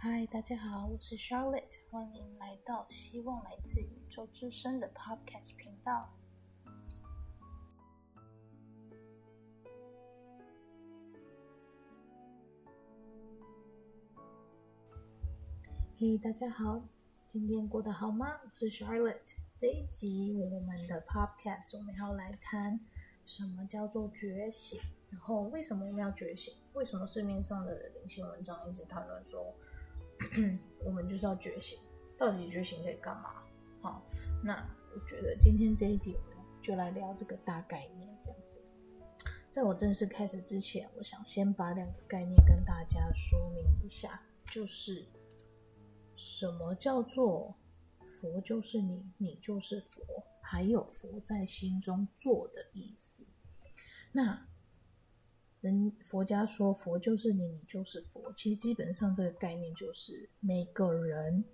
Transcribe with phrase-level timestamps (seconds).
[0.00, 6.08] 嗨，大家好，我是 Charlotte，欢迎来到希望来自宇宙之声的 Podcast 频道。
[15.98, 16.80] 嘿，大家好，
[17.26, 18.38] 今天过得好吗？
[18.44, 19.34] 我是 Charlotte。
[19.58, 22.78] 这一集我们的 Podcast 我们要来谈
[23.24, 24.80] 什么叫做觉醒，
[25.10, 26.54] 然后为什么我们要觉醒？
[26.74, 29.52] 为什么市面上的灵性文章一直谈论说
[30.84, 31.78] 我们就是要觉醒？
[32.16, 33.42] 到底觉醒可以干嘛？
[33.80, 34.02] 好，
[34.42, 34.54] 那
[34.94, 38.60] 我觉得今天这一集我们就来聊这个大概念，这样子。
[39.50, 45.06] 在我正式开始之前，我想先把两个概念跟大家说明一下，就是。
[46.20, 47.54] 什么叫做
[48.20, 48.40] 佛？
[48.40, 50.02] 就是你，你就是佛，
[50.42, 53.24] 还有佛在心中坐的意思。
[54.10, 54.47] 那
[55.60, 58.32] 人佛家说佛就是你，你就是佛。
[58.34, 61.44] 其实基本上这个概念就是每个人，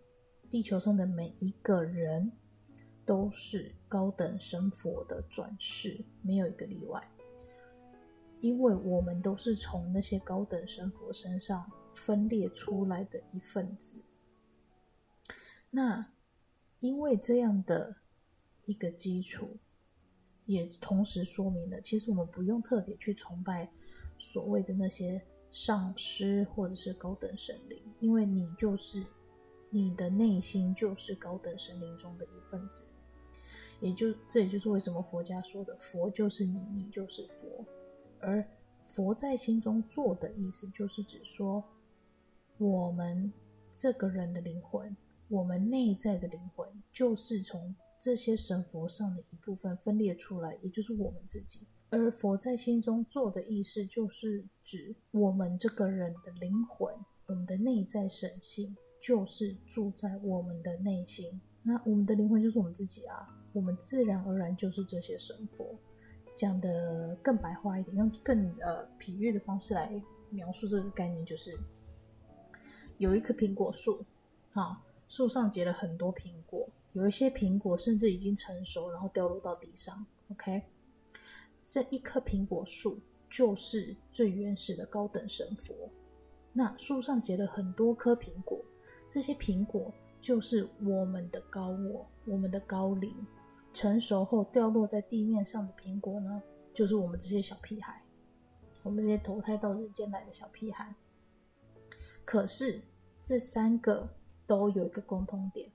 [0.51, 2.31] 地球上的每一个人
[3.07, 7.03] 都是高等神佛的转世，没有一个例外。
[8.41, 13.97] 因为我们都是从那些高等神佛身上分裂出来的一份子。
[15.71, 16.13] 那，
[16.81, 17.97] 因为这样的
[18.67, 19.57] 一个基础，
[20.45, 23.73] 也同时说明了，其实我们不用特别去崇拜
[24.19, 25.21] 所谓的那些
[25.51, 29.05] 上师或者是高等神灵，因为你就是
[29.71, 32.85] 你的内心就是高等神灵中的一份子。
[33.81, 37.65] 也就这也就是为什么佛家说的佛就是你，你就是佛，
[38.21, 38.47] 而
[38.87, 41.63] 佛在心中坐的意思，就是指说
[42.59, 43.33] 我们
[43.73, 44.97] 这个人的灵魂。
[45.29, 51.61] 我们内在的灵魂就是从这些神佛上的一部分分裂出来，也就是我们自己。
[51.95, 56.95] 而佛在心中坐的意思，就是指我们这个人的灵魂，
[57.27, 61.41] 我们的内在神性，就是住在我们的内心。
[61.63, 65.75] 那我们的灵魂就是我们自己啊，我们自然而然就是这些神佛。
[66.35, 71.57] 讲的更白话一点，用更呃比喻的方式来描述这个概念，就是
[72.99, 74.05] 有一棵苹果树，
[74.51, 74.83] 好。
[75.07, 80.05] 树上结了很多苹果，有一些苹果甚至已经成熟，然后掉落到地上。
[80.33, 80.63] OK，
[81.65, 85.75] 这一棵苹果树就是最原始的高等神佛。
[86.53, 88.65] 那树上结了很多颗苹果，
[89.11, 93.13] 这些苹果就是我们的高我，我们的高灵。
[93.73, 96.43] 成熟后掉落在地面上的苹果呢，
[96.73, 98.01] 就是我们这些小屁孩，
[98.83, 100.95] 我们这些投胎到人间来的小屁孩。
[102.25, 102.83] 可是
[103.23, 104.09] 这三个。
[104.47, 105.73] 都有一个共通点，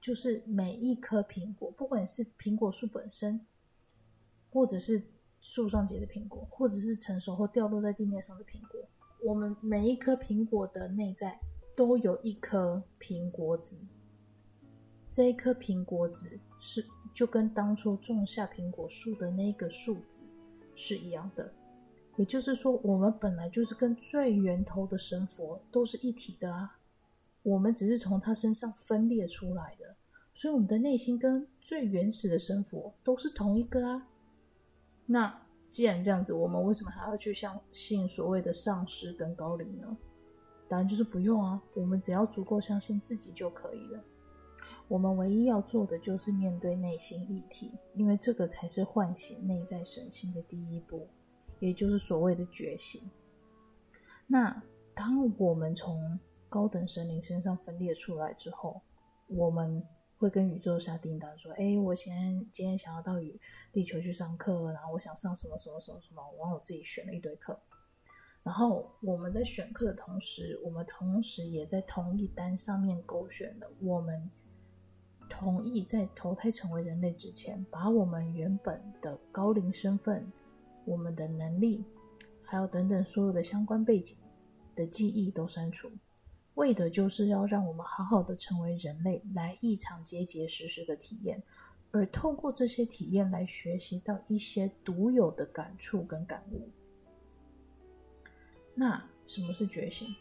[0.00, 3.46] 就是每一颗苹果，不管是苹果树本身，
[4.58, 5.00] 或者是
[5.40, 8.80] 树上结的苹果，或者是成熟后掉落在地面上的苹果，
[9.24, 11.38] 我们每一颗苹果的内在
[11.76, 13.78] 都有一颗苹果籽。
[15.12, 20.24] 这一颗苹果籽是就跟当初种下苹果树的那个树籽
[20.74, 21.52] 是一样的，
[22.16, 26.76] 也就是说，我们本来就是跟最源头的神佛都是一体的啊。
[27.44, 29.94] 我们只是从他身上分裂出来的，
[30.34, 34.08] 所以我们的内心跟最原始的神佛都是同一个啊。
[35.10, 39.96] 那既然这样子，我们为什么还要去相信所谓的上师跟高灵呢？
[40.68, 44.04] 当然就是不用啊，我们只要足够相信自己就可以了。
[44.86, 51.08] 我们唯一要做的就是面对内心议题，因为这个才是唤醒内在神性的第一步，
[51.58, 53.02] 也就是所谓的觉醒。
[54.26, 54.62] 那
[54.94, 56.18] 当我们从
[56.50, 58.80] 高等神灵身上分裂出来之后，
[59.26, 59.82] 我们
[60.18, 63.40] 会跟宇宙下订单，说：“哎，我先今天想要到宇
[63.72, 67.58] 地球去上课，然后我想上什么什么什么什么，然后我自己选了一堆课。
[68.42, 74.28] 然后我们在选课的同时，我们同时也在同一单上面勾选了我们
[75.28, 80.32] 同意在投胎成为人类之前，把我们原本的高龄身份、
[80.84, 81.84] 我们的能力，
[82.42, 84.16] 还有等等所有的相关背景
[84.74, 85.88] 的记忆都删除。”
[86.58, 91.40] 为的就是要让我们好好的成为人类，来一场结结实实的体验，
[91.92, 96.68] 而透过这些体验来学习到一些独有的感触跟感悟。
[98.74, 100.12] 那什么是觉醒？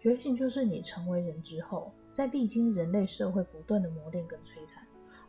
[0.00, 4.86] 觉醒就是你成为人之后，在历经人类社会不断的磨练跟摧残，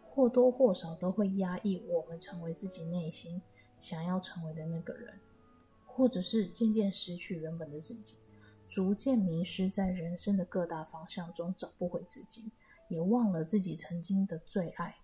[0.09, 3.41] 或多或少都会压抑我们成为自己内心
[3.77, 5.19] 想要成为的那个人，
[5.85, 8.15] 或者是渐渐失去原本的自己。
[8.75, 12.51] 逐渐迷失在人生的各大方向中，找不回自己，
[12.89, 14.97] 也忘了自己曾经的最爱，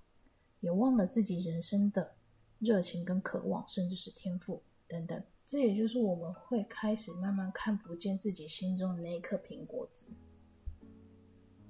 [0.59, 2.15] 也忘了自己人生的
[2.59, 5.23] 热情跟渴望，甚至是天赋等等。
[5.45, 10.05] 这也就是我们会开始慢慢看不见自己心中的那一颗苹果籽。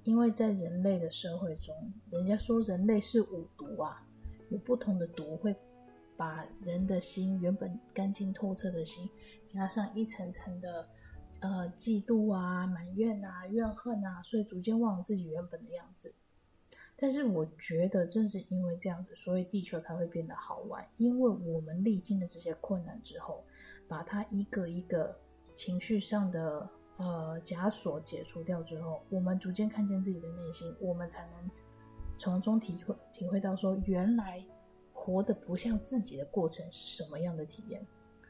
[0.02, 1.72] 因为在人类的社会中，
[2.10, 4.04] 人家说人类是五毒啊，
[4.50, 5.54] 有不同的毒会
[6.16, 9.08] 把人的心原本干净透彻的心，
[9.46, 10.88] 加上一层层的
[11.42, 16.14] 呃嫉妒啊、埋怨啊、怨恨啊，所以逐渐忘了自己原本的样子。
[16.96, 23.44] 但是我觉得正是因为这样子，所以地球才会变得好玩，因为我们历经了这些困难之后，
[23.86, 25.14] 把它一个一个
[25.54, 26.66] 情绪上的。
[26.98, 31.50] 呃，枷锁解除掉之后，我们逐渐看见自己的内心，我们才能
[32.16, 34.44] 从中体会体会到说，原来
[34.92, 37.84] 活得不像自己的过程是什么样的体验。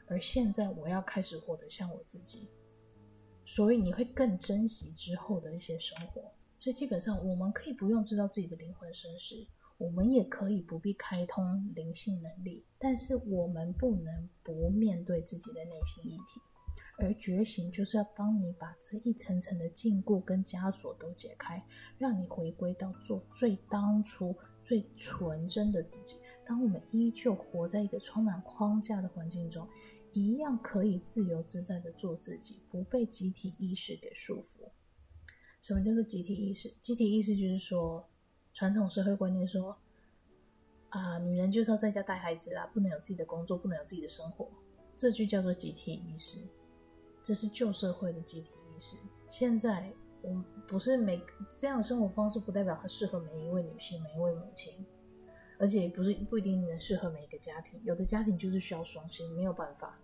[0.07, 2.49] 而现在我要开始活得像我自己，
[3.45, 6.21] 所以你会更珍惜之后的一些生活。
[6.59, 9.45] 所以基本上，我们可以不用知道自己的灵魂身世，
[9.77, 16.41] 我们也可以不必开通灵性能力，但是我们不能不面对自己的内心议题。
[16.99, 21.61] 而觉醒就是要帮你把这一层层的禁锢跟枷锁都解开，
[21.97, 26.17] 让你回归到做最当初最纯真的自己。
[26.45, 29.67] 当我们依旧活在一个充满框架的环境中，
[30.13, 34.69] 一样可以自由自在的做自己，不被集体意识给束缚。
[35.61, 36.69] 什么叫做集体意识？
[36.79, 38.07] 集体意识就是说，
[38.53, 39.77] 传统社会观念说，
[40.89, 44.51] 啊，女人就是要在家带孩子啦，不能有自己的工作，不能有自己的生活，
[44.95, 46.39] 这就叫做集体意识。
[47.23, 48.97] 这是旧社会的集体意识。
[49.29, 51.19] 现在，我不是每
[51.55, 54.85] 这样的生活方式，不代表它适合每一位女性、每一位母亲，
[55.63, 57.81] 而且不是不一定能适合每一个家庭。
[57.85, 59.97] 有的家庭就是需要双薪，没有办法。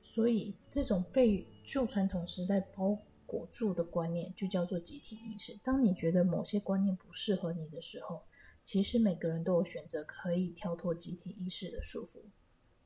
[0.00, 2.96] 所以，这种被旧传统时代包
[3.26, 5.58] 裹住的观念，就叫做集体意识。
[5.64, 8.22] 当你觉得某些观念不适合你的时候，
[8.62, 12.20] 其实每个人都有选择，可以跳脱集体意识的束缚，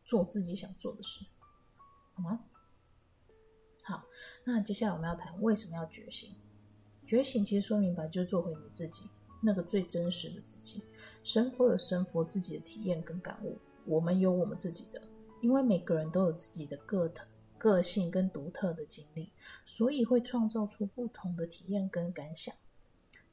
[0.02, 1.20] 做自己想做的事，
[2.14, 2.40] 好吗？
[3.84, 4.06] 好，
[4.42, 6.34] 那接下来我们要谈为什么要觉醒。
[7.06, 9.02] 觉醒其实说明白就是做回你自己，
[9.42, 10.82] 那个最真实的自己。
[11.26, 15.02] 神佛有神佛自己的体验跟感悟，我们有我们自己的。
[15.40, 17.26] 因为每个人都有自己的个特、
[17.58, 19.32] 个性跟独特的经历，
[19.64, 22.54] 所以会创造出不同的体验跟感想。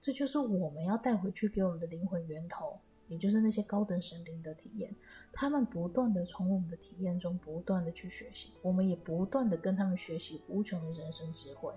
[0.01, 2.80] 这就是我们要带回去给我们的灵魂源头。
[3.10, 4.96] 也就是那些高等神灵的体验，
[5.31, 11.72] 他们不断的从我们的体验中不断的去学习，我们也不断的跟他们学习无穷的人生智慧，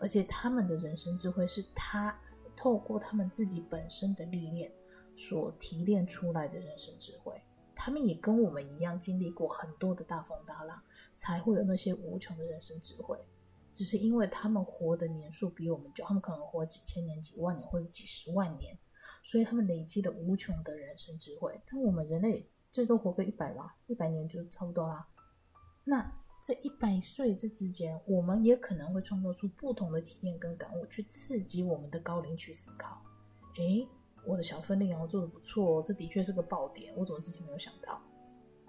[0.00, 2.18] 而且他们的人生智慧是他
[2.56, 4.72] 透过他们自己本身的历练
[5.28, 7.38] 所提炼出来的人生智慧。
[7.74, 10.82] 他们也跟我们一样经历过很多的大风大浪，
[11.14, 13.18] 才会有那些无穷的人生智慧。
[13.74, 18.76] 只是因为他们活的年数比我们久，他们可能活几千年、几万年或者几十万年。
[19.22, 25.06] 所以他们累积了无穷的人生智慧，但我们人类最多活个一百吧，一百年就差不多啦。
[25.84, 26.10] 那
[26.42, 33.02] 这一百岁这之间，我们也可能会创造出不同的体验跟感悟，去刺激我们的高龄去思考。
[33.56, 33.86] 诶，
[34.24, 38.00] 我的小分龄然后，做的不错，这的确是个爆点，我怎么之前没有想到？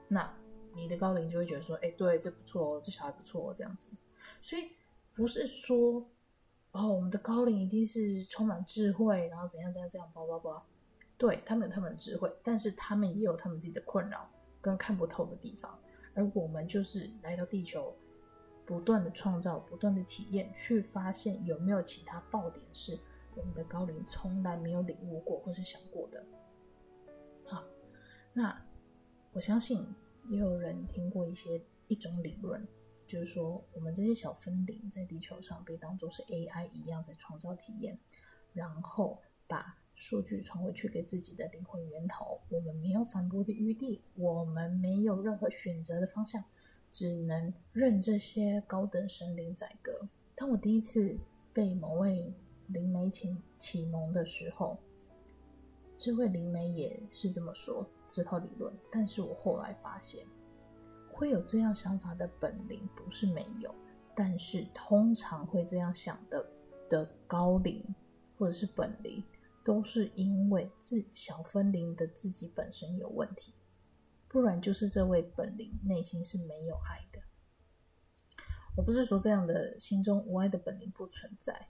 [0.07, 0.31] 那
[0.73, 3.91] 你的高龄就会觉得说，诶，对，这不错哦，这小孩不错哦，这样子。
[4.41, 4.69] 所以
[5.13, 6.05] 不是说。
[6.73, 10.65] 哦，我们的高龄一定是充满智慧，然后怎样怎样这样，包包包，
[11.17, 14.25] 对，他们有他们的智慧，但是他们也有他们自己的困扰
[14.61, 15.77] 跟看不透的地方，
[16.13, 17.93] 而我们就是来到地球，
[18.65, 22.97] 不断的创造，不断的体验，去发现有没有其他爆点是
[23.35, 26.23] 我们的高灵从来没有领悟过或是想过的。
[27.45, 27.63] 好，
[28.33, 28.65] 那
[29.31, 29.85] 我相信
[30.29, 32.65] 也有人听过一些一种理论。
[33.07, 37.99] 就是说，我们这些小分灵在地球上被当作是 AI 一样在创造体验，
[38.53, 42.39] 然后把数据传回去给自己的灵魂源头。
[42.47, 46.41] 我们没有反驳的余地，我们没有任何选择的方向，
[46.89, 50.07] 只能任这些高等神灵宰割。
[50.33, 51.17] 当我第一次
[51.51, 52.33] 被某位
[52.71, 54.77] 灵媒启启蒙的时候，
[55.97, 60.25] 这位灵媒也是这么说这套理论，但是我后来发现。
[61.13, 63.75] 会有这样想法的本灵不是没有，
[64.15, 66.43] 但是通常会这样想的
[66.89, 67.93] 的高灵
[68.37, 69.23] 或者是本灵，
[69.63, 73.53] 都是因为自小分灵的自己本身有问题，
[74.27, 77.21] 不然就是这位本灵内心是没有爱的。
[78.75, 81.67] 我不是说这样的心中无爱的本灵不存在，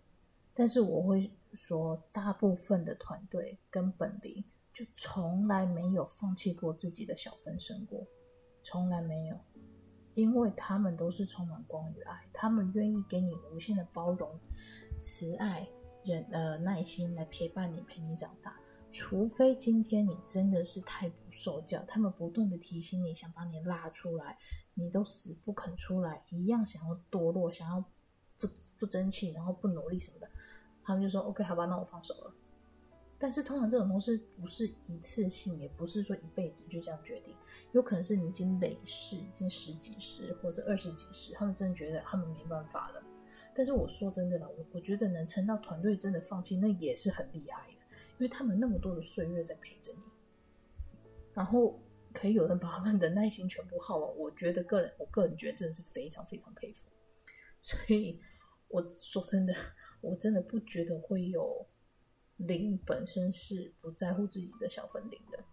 [0.54, 4.44] 但是我会说，大部分的团队跟本灵
[4.74, 8.06] 就从来没有放弃过自己的小分身过。
[8.64, 9.38] 从来没有，
[10.14, 14.30] 因为他们都是充满光与爱，他们愿意给你无限的包容、
[15.00, 15.68] 慈爱、
[16.04, 18.56] 忍呃耐心来陪伴你，陪你长大。
[18.92, 24.38] 除非今天你真的是太不受教，他们不断的提醒你，想把你拉出来，
[24.74, 27.84] 你都死不肯出来，一样想要堕落，想要
[28.82, 30.28] 不争气，然后不努力什么的，
[30.84, 32.34] 他们就说 OK，好吧，那我放手了。
[33.20, 37.36] 但是通常这种东西不是一次性，也不是说一辈子就这样决定，
[37.74, 43.04] 有可能是你已经累世，已经十几世或者二十几世，他们真的觉得他们没办法了。
[43.54, 47.74] 但是我说真的了，我我觉得能撑到团队真的放弃，那也是很厉害的，
[48.18, 50.00] 因为他们那么多的岁月在陪着你，
[51.32, 51.80] 然后
[52.12, 56.90] 可以有人把他们的耐心全部耗完，我觉得个人，我个人觉得真的是非常非常佩服。
[57.62, 58.20] 所以
[58.72, 59.54] 我说真的，
[60.02, 61.68] 我真的不觉得会有
[62.38, 65.44] 灵本身是不在乎自己的小分灵的。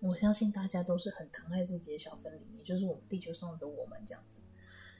[0.00, 4.40] 我相信大家都是很疼爱自己的小分灵，也就是我们地球上的我们这样子。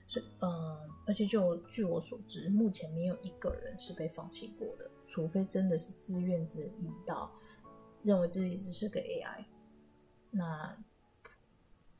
[0.06, 7.32] 是，嗯，而且就据我所知，目前没有一个人是被放弃过的，除非真的是自愿自引到
[8.02, 9.44] 认为自己只是个 AI，
[10.30, 10.76] 那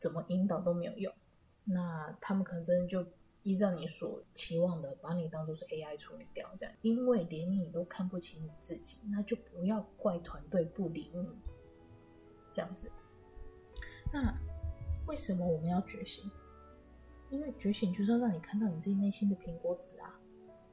[0.00, 1.14] 怎么引导都没有用，
[1.64, 3.06] 那他们可能真的就
[3.42, 11.28] 依照你所期望的，把你当做是 AI 处理掉，这样，因为连你都看不起你自己，那就不要怪团队不理你，
[12.52, 12.90] 这样子。
[14.12, 14.34] 那
[15.06, 16.30] 为什么我们要觉醒？
[17.30, 20.20] 因为觉醒就是要让你看到你自己内心的苹果籽啊，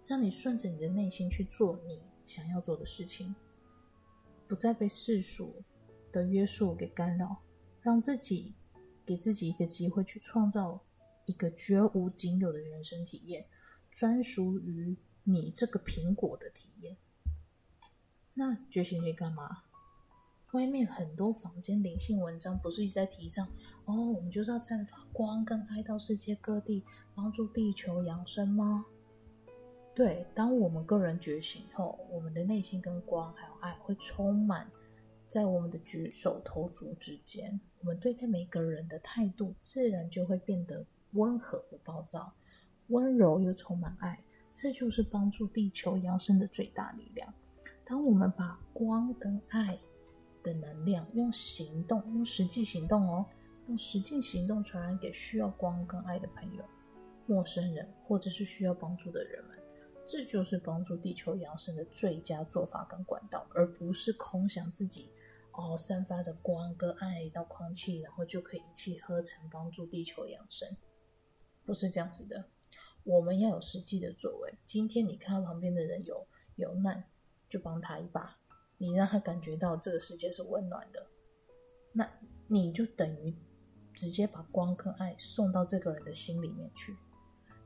[0.06, 3.34] 让你顺着你的内心去做你想要做的事情，
[4.48, 5.64] 不再被世俗
[6.12, 7.38] 的约束给干扰，
[7.82, 8.56] 让自己
[9.06, 10.82] 给自己一个机会去创造
[11.28, 13.46] 一个绝无仅有的人生体验，
[13.92, 16.98] 专属于你这个苹果的体验。
[18.34, 19.64] 那觉醒可以干嘛？
[20.54, 23.46] 外面很多坊间灵性文章不是一直在提倡
[23.86, 28.86] 哦，我们就是要散发光跟爱到世界各地，帮助地球扬升吗？
[29.94, 34.72] 对，当我们个人觉醒后，我们的内心跟光还有爱会充满
[35.28, 42.34] 在我们的举手投足之间，我们对待每个人的态度自然就会变得温和不暴躁，
[42.88, 44.24] 温柔又充满爱，
[44.54, 47.34] 这就是帮助地球扬升的最大力量。
[47.86, 49.80] 当我们把光跟爱
[50.44, 53.26] 的能量，用行动，用实际行动哦，
[53.68, 56.64] 用实际行动传染给需要光跟爱的朋友、
[57.26, 59.58] 陌生人，或者是需要帮助的人们。
[60.06, 65.12] 这就是帮助地球扬升的最佳做法跟管道，而不是空想自己
[65.52, 70.68] 哦，散发着光跟爱到空气，然后就可以一气呵成帮助地球扬升。
[71.68, 72.46] 不是这样子的，
[73.04, 74.58] 我们要有实际的作为。
[74.66, 77.04] 今天你看到旁边的人有有难，
[77.50, 78.38] 就帮他一把。
[78.78, 81.06] 你让他感觉到这个世界是温暖的，
[81.92, 82.10] 那
[82.48, 83.36] 你就等于
[83.94, 86.96] 直接把光跟爱送到这个人的心里面去，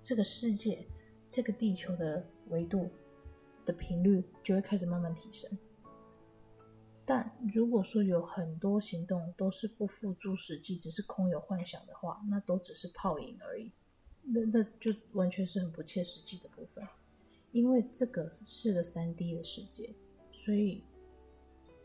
[0.01, 0.87] 这个世界、
[1.29, 2.89] 这个地球的维度
[3.63, 5.55] 的频率就会开始慢慢提升。
[7.05, 13.71] 但如果说有很多行动都是不付诸实际，只是空有幻想的话，那都只是泡影而已，
[14.23, 16.87] 那那就完全是很不切实际的部分，
[17.51, 19.93] 因为这个是个三 D 的世界，
[20.31, 20.83] 所以。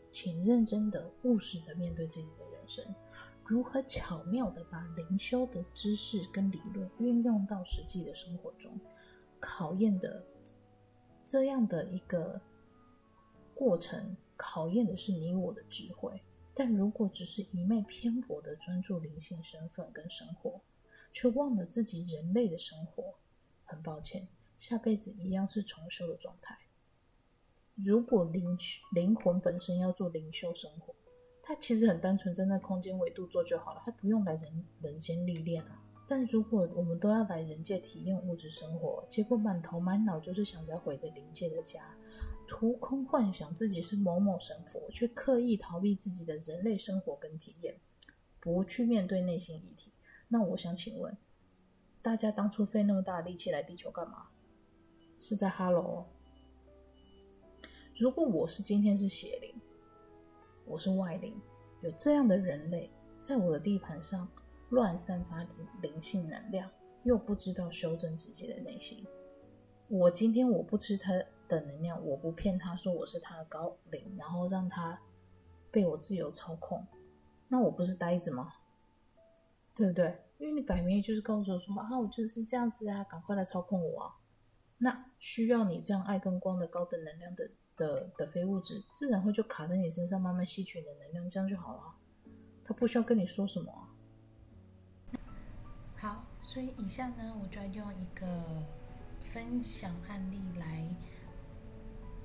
[0.09, 2.83] 请认真的、务实的面对自己的人生，
[3.45, 8.79] 如何巧妙的把灵修的知识跟理论运用到实际的生活中，
[9.39, 10.25] 考验的
[11.23, 12.41] 这样的一个
[13.53, 16.19] 过程，考验的是你我的智慧。
[16.55, 20.59] 但如果只是一昧偏颇的专注灵性身份跟生活，
[21.17, 23.15] 却忘了自己人类的生活，
[23.65, 24.27] 很抱歉，
[24.59, 26.55] 下辈子一样是重修的状态。
[27.73, 28.55] 如果灵
[28.93, 30.93] 灵魂本身要做灵修生活，
[31.41, 35.83] 它其实很单纯，站在空间维度做就好了，它不用来人人间历练啊。
[36.07, 41.97] 但如果我们都要来人界体验物质生活，结果满头满脑就是想着回的灵界的家，
[42.47, 47.75] 徒空幻想自己是某某神佛，却刻意逃避自己的人类生活跟体验，
[48.39, 49.91] 不去面对内心议题，
[50.27, 51.15] 那我想请问
[52.01, 54.27] 大家，当初费那么大的力气来地球干嘛？
[55.19, 56.05] 是在哈喽？
[57.97, 59.55] 如果我是今天是邪灵，
[60.65, 61.39] 我是外灵，
[61.81, 64.27] 有这样的人类在我的地盘上
[64.69, 65.45] 乱散发
[65.81, 66.69] 灵性能量，
[67.03, 69.05] 又不知道修正自己的内心，
[69.87, 71.13] 我今天我不吃他
[71.47, 75.01] 的能量，我不骗他说我是他的高灵，然后让他
[75.71, 76.85] 被我自由操控，
[77.47, 78.53] 那我不是呆子吗？
[79.77, 80.19] 对不对？
[80.39, 84.11] 因为你摆明就是告诉我说啊，我就是这样子啊，赶快来操控我啊！
[84.79, 87.49] 那需要你这样爱跟光的高等能量的。
[87.77, 91.93] 的的非物质自然会就卡在你身上，慢慢吸取你的能量，这样就好了。
[92.65, 95.21] 他不需要跟你说什么啊。
[95.95, 98.65] 好，所以以下呢，我就要用一个
[99.25, 100.89] 分享案例来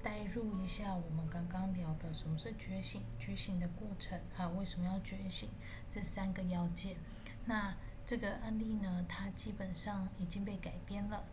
[0.02, 5.50] 带入一下我们刚刚聊的什么是觉醒、觉醒的过程，还有为什么要觉醒
[5.90, 6.96] 这三个要件。
[7.44, 11.24] 那这个案例呢，它基本上已经被改编了。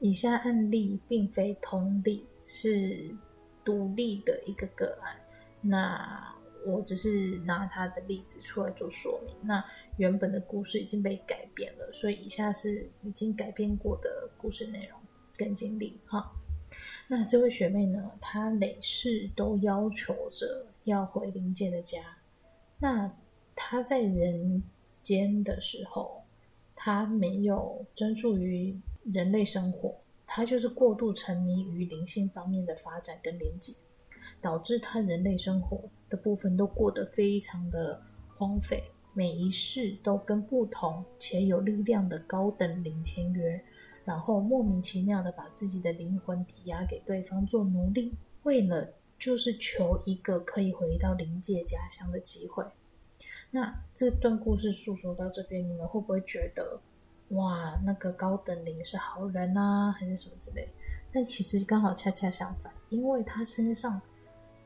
[0.00, 3.14] 以下案例并非通例，是
[3.64, 5.16] 独立的一个个案。
[5.60, 6.34] 那
[6.66, 9.34] 我只是拿他的例子出来做说明。
[9.42, 9.64] 那
[9.96, 14.98] 原本的故事已经被改变了，所以以下是已经改变过的故事内容
[15.36, 16.00] 跟经历。
[16.06, 16.32] 哈，
[17.06, 22.13] 那这位学妹呢，她累世都要求着要回林界的家。
[22.84, 23.10] 那
[23.56, 24.62] 他在人
[25.02, 26.22] 间的时候，
[26.76, 33.72] 他没有专注于人类生活，他就是过度沉迷于灵性方面的发展跟连接。
[34.38, 38.02] 导致他人类生活的部分都过得非常的
[38.36, 38.82] 荒废，
[39.14, 43.58] 每一世都跟不同且有力量的高等灵签约，
[44.04, 48.12] 然后莫名其妙的把自己的灵魂抵押给对方做奴隶，
[48.42, 48.86] 为了
[49.18, 52.64] 就是求一个可以回到灵界家乡的机会。
[53.50, 56.80] 那这段故事诉说到这边，你们会不会觉得，
[57.30, 60.68] 哇，那个高等灵是好人啊，还是什么之类？
[61.12, 64.00] 但其实刚好恰恰相反，因为他身上。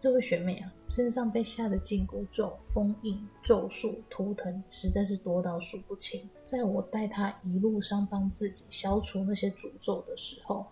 [0.00, 6.30] 这位学妹啊，身上被下的紧箍咒、封印、咒术、图腾实在是多到数不清。
[6.44, 10.64] 在我带她一路上帮自己消除那些诅咒的时候，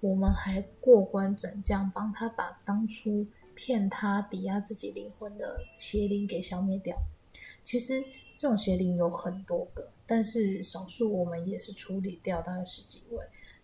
[0.00, 6.96] 我们还过关斩将，帮他把当初骗他抵押自己灵魂的邪灵给消灭掉。
[7.62, 8.02] 其实
[8.36, 13.18] 这种邪灵有很多个，但是少数我们也是处理掉大概十几位。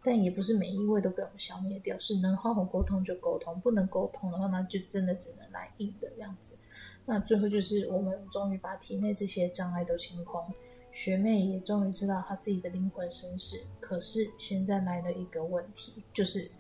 [0.05, 6.55] 但也不是每一位都被我们消灭掉，是能好好沟通就沟通，不能沟通的话，那就真的只能来硬的这样子。
[7.07, 10.45] 那最后就是我们终于把体内这些障碍都清空，
[10.97, 13.61] 学妹也终于知道她自己的灵魂身世。
[13.79, 16.51] 可是现在来了一个问题，就是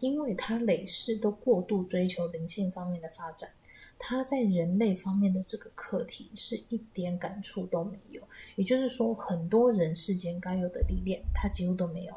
[0.00, 3.48] 因为她累世都过度追求灵性方面的发展，
[3.96, 8.20] 她在人类方面的这个课题是一点感触都没有。
[8.56, 12.14] 也就是说，很多人世间该有的历练，她几乎都没有。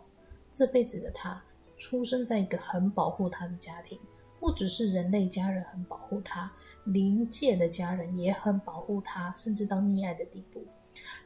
[0.52, 1.40] 这辈子的他，
[1.78, 4.00] 出生在一个很保护他的家庭，
[4.40, 6.52] 不只是人类家人很保护他，
[6.86, 10.66] 灵界的家人也很保护他，甚至到溺爱的地步，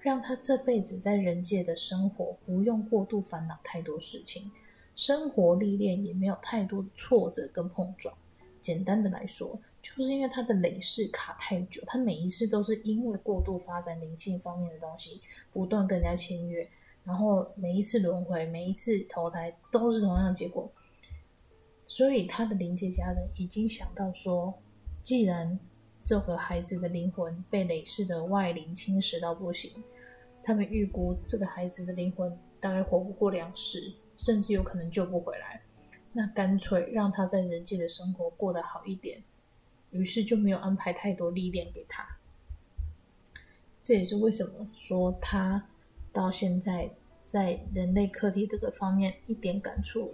[0.02, 4.52] 让他这辈子在人界的生活不用过度烦恼太多事情，
[4.96, 8.16] 生活历练也没有太多的挫折跟碰撞。
[8.62, 15.20] 简单的来说，就是因为他的累世卡太久，他每一次都是因为过度发展灵性方面的东西，
[15.52, 16.70] 不断跟人家签约。
[17.04, 20.72] 然后每一次轮回，每一次投胎都是同样的结果，
[21.88, 24.54] 所以他的灵界家人已经想到说，
[25.02, 25.60] 既然
[26.04, 29.72] 这个孩子的灵魂被累世的外灵侵蚀到不行，
[30.44, 35.62] 他们预估这个孩子的灵魂大概活不过两世，甚至有可能救不回来，
[36.14, 39.24] 那干脆让他在人界的生活过得好一点，
[39.92, 42.08] 于是就没有安排太多历练给他。
[43.84, 45.68] 这也是为什么说他。
[46.14, 46.92] 到现在，
[47.26, 50.14] 在人类课题这个方面一点感触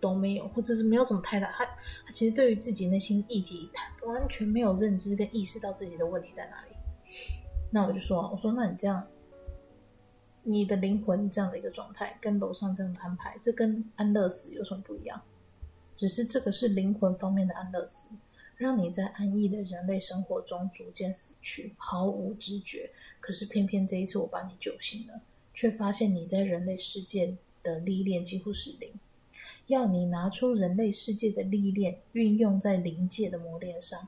[0.00, 1.50] 都没有，或者是没有什么太大。
[1.52, 1.64] 他
[2.06, 6.70] 他其实对于自己内心议题，他完全没有认知跟意识到自己的问题在哪里。
[7.70, 9.06] 那我就说，我说，那你这样，
[10.42, 15.20] 你的灵魂这样的一个状态，跟楼上这样的安排，这跟安乐死有什么不一样？
[15.94, 18.08] 只是这个是灵魂方面的安乐死，
[18.56, 22.90] 让你在安逸的人类生活中逐渐死去，毫无知觉。
[23.20, 25.20] 可是偏偏这一次我把你救醒了，
[25.52, 28.92] 却发现你在人类世界的历练几乎是零。
[29.70, 34.06] 要你拿出人类世界的历练运用在灵界的磨练上，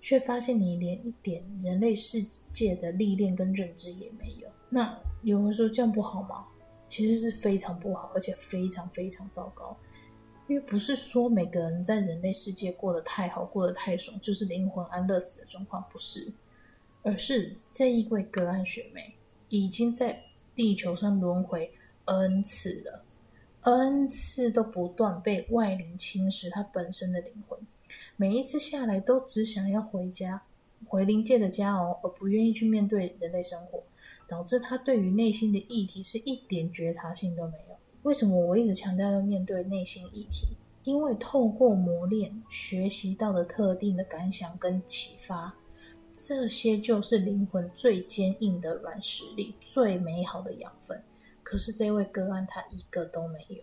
[0.00, 4.48] 却发现你连一点人类世界的历练跟认知也没有。
[4.68, 6.44] 那有人说这样不好吗？
[6.86, 9.76] 其实是非常不好，而且非常非常糟糕。
[10.46, 16.30] 因为不是说每个人在人类世界过得太好、过得太爽，就是灵魂安乐死的状况，不是。
[17.02, 19.14] 而是这一位个案学妹
[19.48, 20.22] 已经在
[20.54, 21.70] 地球上轮回
[22.06, 23.03] N 次了
[23.64, 27.58] ，N 次都不断被外灵侵蚀他本身的灵魂，
[28.16, 30.40] 每一次下来都只想要回家，
[30.86, 33.82] 回灵界的家哦，而不愿意去面对人类生活，
[34.28, 37.76] 导致他对于内心的议题是一点觉察性都没有。
[38.02, 40.48] 为什么我一直强调要面对内心议题？
[40.84, 45.54] 因为透过磨练学习到的特定的感想跟启发。
[46.16, 51.02] 这些就是灵魂最坚硬的软实力，最美好的养分。
[51.44, 53.62] 可是这位个案他一个都没有，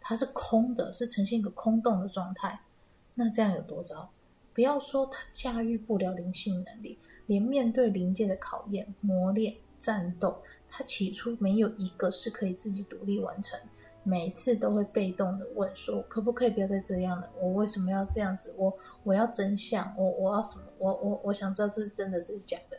[0.00, 2.60] 他是空的，是呈现一个空洞的状态。
[3.14, 4.10] 那这样有多糟？
[4.52, 13.58] 不要说他驾驭不了灵性能力，连面对灵界的考验、磨练、战斗，他起初没有一个是可以自己独立完成。
[14.06, 17.30] 每次都会被动的问说：“可不可以不要再这样了？
[17.40, 18.54] 我为什么要这样子？
[18.58, 18.70] 我
[19.02, 20.64] 我要真相，我我要什么？
[20.78, 22.76] 我我我想知道这是真的，这是假的？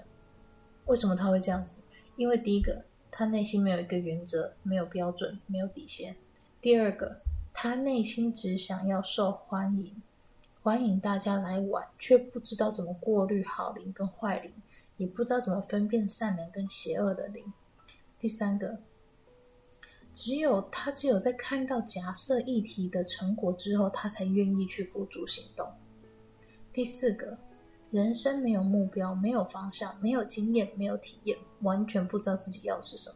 [0.86, 1.82] 为什么他会这样子？
[2.16, 2.86] 因为第一个，
[3.18, 6.14] 他内心没有一个原则，没有标准，没有底线；
[6.60, 7.22] 第二个，
[7.54, 10.02] 他内心只想要受欢迎，
[10.62, 14.52] 欢迎大家来玩，却不知道怎么过滤好灵跟坏灵，
[14.98, 17.54] 也不知道怎么分辨善良跟邪恶的灵。
[18.20, 18.80] 第三个，
[20.14, 25.66] 只有他只有在看到假设议题的成果之后，他才愿意去付诸行动。
[26.74, 27.38] 第四个，
[27.92, 33.16] 人生没有目标，没有方向，没有经验，没有体验，完全不知道自己要的是什么。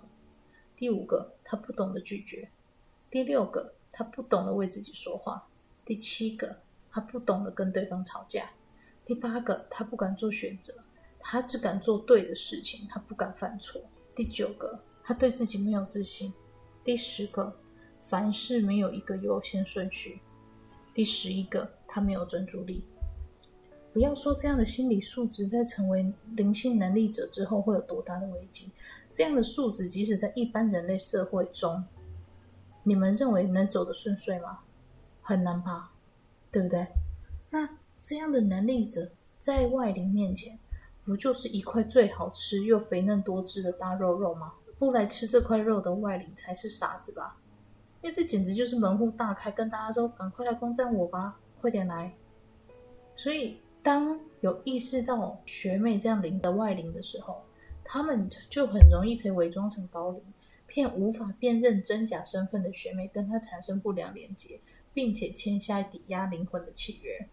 [0.76, 2.50] 第五个，他不懂得拒绝。
[3.10, 5.48] 第六个，他不懂得为自己说话。
[5.86, 6.58] 第七个，
[6.92, 8.50] 他不懂得跟对方吵架。
[9.06, 10.74] 第八个，他不敢做选择，
[11.20, 13.82] 他只敢做对的事情，他不敢犯错。
[14.16, 16.34] 第九个，他对自己没有自信。
[16.84, 17.56] 第十个，
[18.00, 20.22] 凡事没有一个优先顺序。
[20.94, 22.84] 第十一个，他没有专注力。
[24.00, 28.72] 不要说这样的心理素质在成为灵性能力者之后会有多大的危机。
[29.12, 31.84] 这样的素质，即使在一般人类社会中，
[32.84, 34.60] 你们认为能走得顺遂吗？
[35.22, 35.92] 很难吧，
[36.50, 36.88] 对不对？
[37.50, 37.68] 那
[38.00, 40.58] 这样的能力者，在外灵面前，
[41.04, 44.54] 不就是一块最好吃又肥嫩多汁的大肉肉吗？
[44.78, 47.36] 不来吃这块肉的外灵才是傻子吧？
[48.02, 52.16] 因为这简直就是门户大开，跟大家说：“赶快来攻占我吧，快点来！”
[53.18, 57.42] 所以，当有意识到学妹这样灵的外灵的时候，
[57.84, 60.22] 他们就很容易可以伪装成高灵，
[60.68, 64.60] 骗无法辨认真假身份的学妹跟他产生不良连结，
[64.94, 67.28] 并且签下抵押灵魂的契约。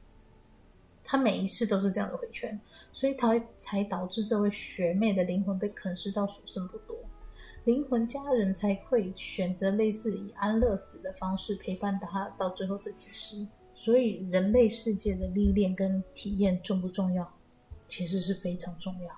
[1.05, 2.59] 他每一次都是这样的回圈，
[2.93, 6.97] 所以他才导致这位学妹的灵魂被啃噬到所剩不多，
[7.65, 13.47] 灵魂家人才会选择类似以安乐死的方式陪伴他到最后这几世。
[13.77, 17.33] 所以人类世界的历练跟体验重不重要？
[17.87, 19.15] 其实是非常重要。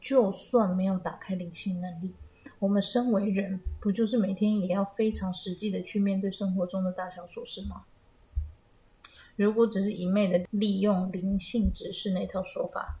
[0.00, 2.14] 就算没有打开灵性能力，
[2.60, 7.84] 我们身为人，不就是每天也要非常实际的去面对生活中的大小琐事吗？
[9.36, 12.96] 如果只是一昧的利用灵性知识那套说法，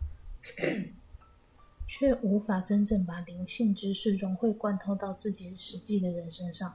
[1.86, 6.74] 却无法真正把灵性知识融会贯通到自己实际的人身上，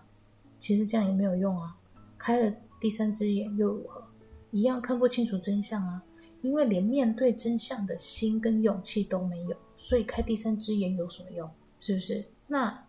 [0.57, 1.77] 其实这样也没有用啊！
[2.17, 4.03] 开了第三只眼又如何？
[4.51, 6.03] 一样看不清楚真相啊！
[6.41, 11.49] 因为连面对真相的心跟勇气都没有，所以开第三只眼有什么用？
[11.79, 12.21] 是不是？
[12.45, 12.85] 那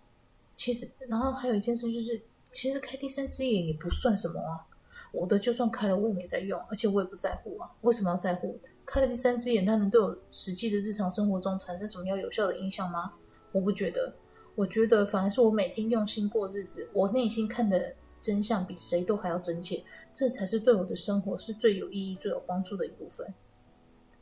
[0.57, 2.21] 其实，然后还有一件事就是，
[2.53, 4.67] 其实开第三只眼也不算什么啊。
[5.13, 7.71] 我的就算开了，我也没在用，而且我也不在乎啊。
[7.83, 8.59] 为什么要在乎？
[8.85, 13.13] 开了第三只眼，它能对我实际的日常生活中产生什么样有效的影响吗？
[13.53, 14.13] 我不觉得。
[14.57, 19.85] 我觉得反而是我每天用心过日子，我内心看的真相比谁都还要真切，
[20.15, 23.35] 这才是对我的生活是最有意义、最有帮助的一部分。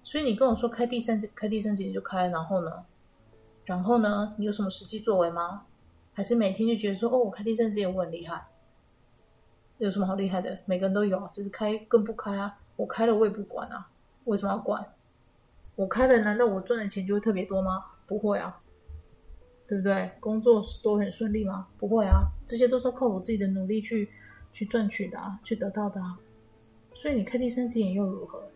[0.03, 2.85] 所以你跟我说开第三开第三节就开，然后呢？
[3.65, 4.35] 然后呢？
[4.39, 5.67] 你有什么实际作为吗？
[6.13, 8.49] 还是每天就觉得说哦，我开第三节我很厉害？
[9.79, 10.59] 有什么好厉害的？
[10.65, 12.59] 每个人都有，只是开跟不开啊。
[12.75, 13.89] 我开了我也不管啊，
[14.25, 14.85] 为什么要管？
[15.77, 17.85] 我开了，难道我赚的钱就会特别多吗？
[18.07, 18.61] 不会啊，
[19.73, 20.11] 对不对？
[20.21, 21.67] 工作都很顺利吗？
[21.79, 24.07] 不会啊，这些都是靠我自己的努力去
[24.53, 26.21] 去赚取的啊，去得到的啊。
[26.95, 28.47] 所以你开第三只眼又如何？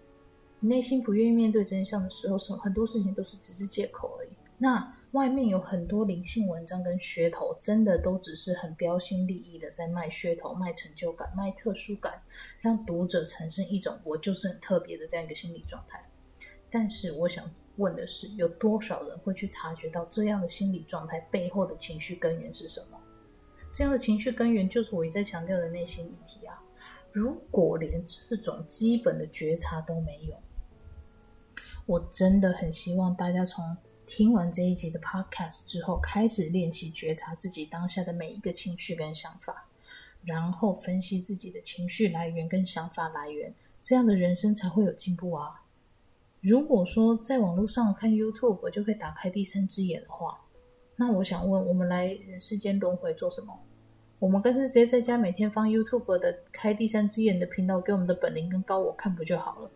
[0.60, 4.28] 你内心不愿意面对真相的时候，什很多事情都是只是借口而已。
[4.58, 12.20] 那外面有很多灵性文章跟噱头，真的都只是很标新立异的在卖噱头、卖成就感、卖特殊感，
[12.60, 16.05] 让读者产生一种“我就是很特别”的这样一个心理状态。
[16.78, 23.00] 但是我想问的是，有多少人会去察觉到这样的心理状态背后的情绪根源是什么？
[23.72, 26.62] 这样的情绪根源就是我一再强调的内心议题啊！
[27.10, 30.36] 如果连这种基本的觉察都没有，
[31.86, 39.66] 我真的很希望大家从听完这一集的 podcast 之后，开始练习觉察自己当下的每一个情绪跟想法，
[40.22, 45.62] 然后分析自己的情绪来源跟想法来源，这样的人生才会有进步啊！
[46.40, 50.38] 如果说在网络上看 YouTube 就可以打开第三只眼的话，
[50.96, 53.58] 那我想问，我们来人世间轮回做什么？
[54.18, 59.70] 我们干脆直接在家每天放 YouTube 的开第三只眼的频道给我们的本灵跟高我看不就好了？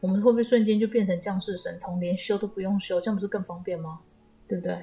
[0.00, 4.00] 我们会不会瞬间就变成降世神通，连修都不用修，这样不是更方便吗？
[4.48, 4.76] 对不对？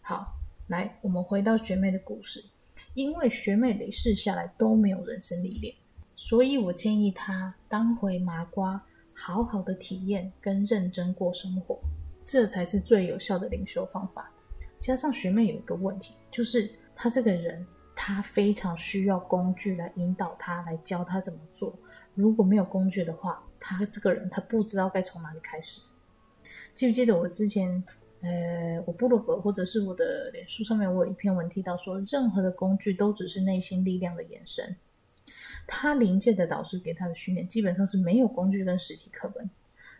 [0.00, 0.34] 好，
[0.68, 2.44] 来，我们回到学妹的故事。
[2.94, 5.74] 因为学妹累世下来都没有人生历练，
[6.16, 11.78] 所以我建议她当回麻瓜，好好的体验跟认真过生活，
[12.26, 14.30] 这才是最有效的灵修方法。
[14.80, 21.72] 加上学妹有一个问题，就是她这个人，她非常需要工具来引导她，来教她怎么做。
[22.14, 25.80] 如果没有工具的话，她这个人她不知道该从哪里开始。
[26.74, 27.82] 记不记得我之前，
[28.20, 34.76] 呃，我部落格或者是我的脸书上面，我有一篇文提到说，任何的工具都只是内心力量的延伸。
[35.66, 39.48] 他临界的导师给他的训练基本上是没有工具跟实体课本，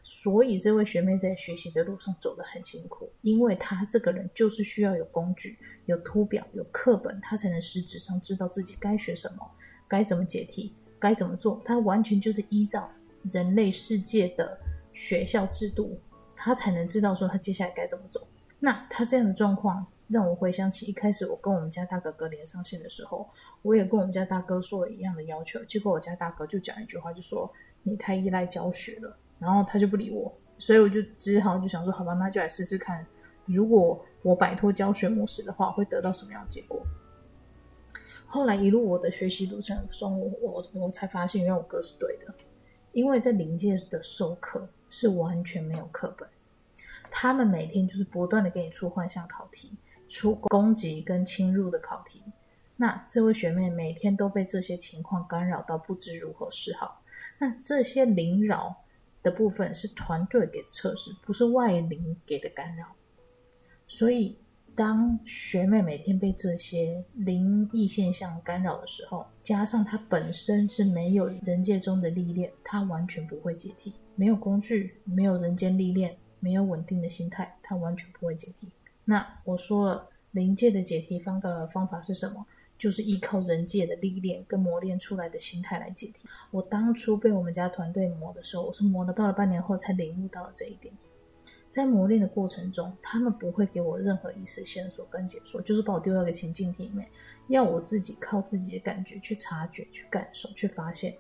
[0.03, 9.51] 所以这位学妹在学习的路上走得很辛苦，因为她这个人就是需要有工具、有图表、有课本，她才能实质上知道自己该学什么、
[9.89, 11.61] 该怎么解题、该怎么做。
[11.65, 12.91] 她完全就是依照
[13.23, 14.59] 人类世界的
[14.93, 15.99] 学校制度，
[16.37, 18.27] 她才能知道说她接下来该怎么走。
[18.59, 19.87] 那她这样的状况。
[20.15, 23.29] 让我回想起一开始我跟我们家大哥哥连上线的时候，
[23.63, 33.05] 我也跟我们家大哥说了一样的要求，结果我家大哥就讲一句话，就说你太依赖教学了，然后他就不理我，所以我就只好就想说，好吧，那就来试试看，
[33.47, 36.87] 如果我摆脱教学模式的话，会得到什么样的结果。
[38.25, 42.33] 后来一路我的学习路程中，我我我才发现，原来我哥是对的，
[42.93, 46.29] 因为在临界的授课是完全没有课本，
[47.11, 49.77] 他们每天就是不断的给你出幻象考题。
[50.15, 52.23] 出攻击跟侵入的考题，
[52.77, 57.03] 那这位学妹每天都被这些情况干扰到，不知如何是好。
[57.37, 58.77] 那这些灵扰
[59.25, 62.87] 的部分是团队给的测试，不是外灵给的干扰。
[63.89, 64.39] 所以，
[64.77, 78.71] 当学妹每天被这些灵异现象干扰的时候，加上她本身是没有人界中的历练，她完全不会解题，没有工具，没有人间历练，没有稳定的心态，她完全不会解题。
[79.05, 82.47] 那我说了，灵界的解题方的方法是什么？
[82.77, 86.29] 就是依靠人界的历练跟磨练出来的心态来解题。
[86.51, 90.93] 我当初被我们家团队磨的时候，我是磨了到了半年后才领悟到了这一点。
[91.69, 97.09] 在磨练的过程中，他们不会给我任何一丝线索跟解说，就是把我丢到一个情境题里面，
[97.49, 101.15] 要我自己靠自己的感觉去察觉、去感受、去发现。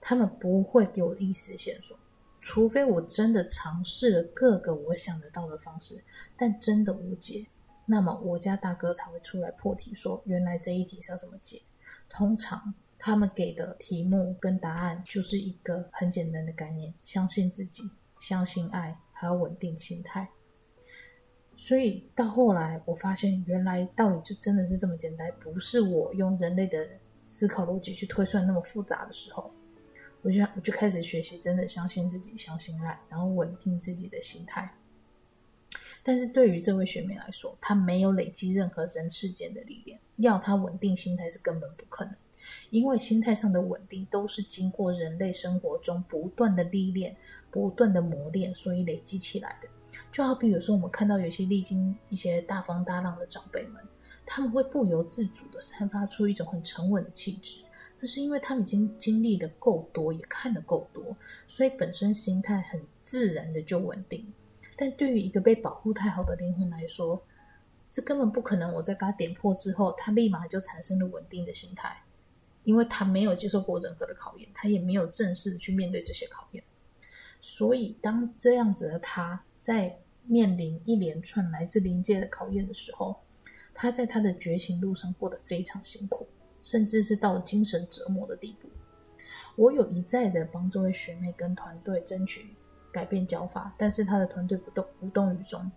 [0.00, 1.96] 他们不会给我一丝线索。
[2.44, 6.04] 除非我真的尝试了各个我想得到的方式，
[6.36, 7.46] 但真的无解，
[7.86, 11.62] 那么我家大哥才会出来破题，说原来这一题是要怎么解。
[12.06, 17.82] 通常他们给的题目跟答案就是一个很简单的概念：相信自己，
[18.20, 20.28] 相信爱，还有稳定心态。
[21.56, 26.86] 所以到后来，我发现原来道理就真的是这么简单，不是我用人类的
[27.26, 29.50] 思考逻辑去推算那么复杂的时候。
[30.24, 34.74] 我就我就开始学习，真的相信自己，相信爱，然后稳定自己的心态。
[36.02, 42.14] 但是对于这位学妹来说，她没有累积任何人世间的历练，要她稳定心态是根本不可能。
[42.70, 47.14] 因为心态上的稳定都是经过人类生活中不断的历练、
[47.50, 49.68] 不断的磨练，所以累积起来的。
[50.10, 53.82] 就好比有时候我们看到有些历经一些大风大浪的长辈们，
[54.26, 57.63] 他们会不由自主的散发出一种很沉稳的气质。
[58.06, 61.16] 是因为他们已经经历的够多，也看的够多，
[61.48, 64.32] 所以本身心态很自然的就稳定。
[64.76, 67.22] 但对于一个被保护太好的灵魂来说，
[67.92, 68.74] 这根本不可能。
[68.74, 72.02] 我在把他点破之后，他立马就产生了稳定的心态，
[72.64, 76.64] 因为他没有接受过任何的考验，他也没有正式的去面对这些考验。
[77.40, 83.20] 所以，当这样子的他在面临一连串来自灵界的考验的时候，
[83.72, 86.26] 他在他的觉醒路上过得非常辛苦。
[86.64, 88.68] 甚至是到了精神折磨的地步。
[89.54, 92.56] 我有一再的帮这位学妹跟团队争取
[92.90, 95.70] 改变教法，但是她的团队不动无动于衷，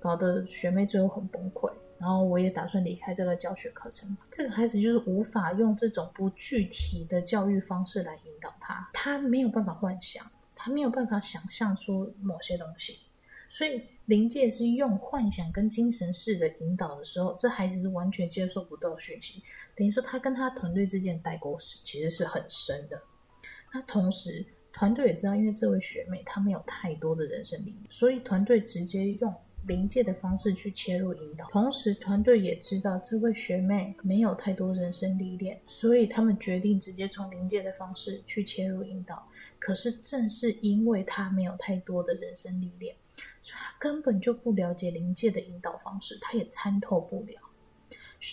[0.00, 1.72] 搞得学妹最后很崩溃。
[1.98, 4.16] 然后我也打算离开这个教学课程。
[4.28, 12.98] 这个孩子就是无法用这种不具体的教育方式来引导他，他没有办法幻想，他没有办法想象出某些东西，
[13.52, 13.80] 所以。
[14.06, 19.40] 灵界是用幻想跟精神式的引导的时候，这孩子是完全接受不到讯息，
[19.76, 23.00] 等于说他跟他团队之间的代沟是其实是很深的。
[23.72, 29.32] 那同时，团队也知道，因为这位学妹她没有太多的人生历练，所以团队直接用
[29.68, 31.48] 灵界的方式去切入引导。
[31.50, 39.24] 同时，团队也知道这位学妹没有太多人生历练，所以他们决定直接从灵界的方式去切入引导。
[39.60, 42.96] 可是，正是因为他没有太多的人生历练。
[43.50, 47.40] 他根本就不了解灵界的引导方式，他也参透不了。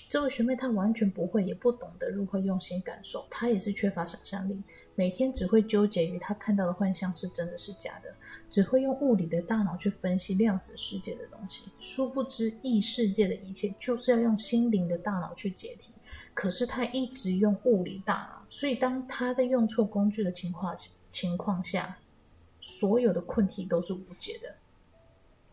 [0.07, 4.61] 这位学妹她完全不会，也不懂得如何用心感受，她也是缺乏想象力，
[4.93, 8.13] 每天只会纠结于她看到的幻象是真的是假的，
[8.51, 15.91] 只会用物理的大脑去分析量子世界的东西，殊不知异世界的一切就是要用心灵的大脑去解题。
[16.35, 20.77] 可是他一直用物理大脑，所以当他在用错工具的情况
[21.09, 21.97] 情况下，
[22.61, 24.55] 所有的困题都是无解的。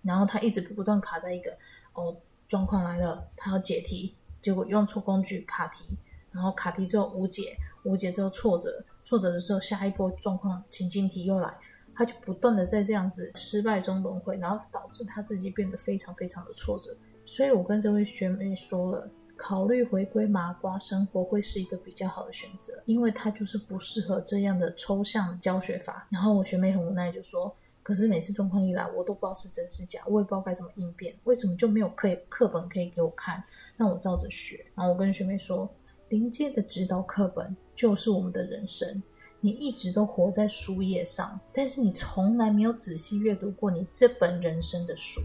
[0.07, 1.51] 然后他一直不断卡在一个
[1.95, 2.17] 哦，
[2.47, 5.99] 状况来了，他要解题，结果用错工具卡题，
[6.31, 11.53] 然后卡题之后无解，无解之后挫折，挫折的时候下一波状况情境题又来，
[11.95, 16.97] 他就不断的在这样子失败中轮回，然后导致他自己变得非常非常的挫折。
[17.25, 26.07] 所以我跟这位学妹说了，考虑回归麻瓜生活会是一个比较好的选择，因为他就是不适合这样的抽象教学法。
[26.11, 27.53] 然后我学妹很无奈就说
[27.87, 31.15] ：“可是每次状况一来，我都不知道是真是假，我也不知道该怎么应变。
[31.23, 33.41] 为什么就没有课课本可以给我看，
[33.77, 35.73] 让我照着学？”然后我跟学妹说
[36.11, 39.01] ：“灵界的指导课本就是我们的人生，
[39.41, 45.21] 你一直都活在书页上，但是你从来没有仔细阅读过你这本人生的书。”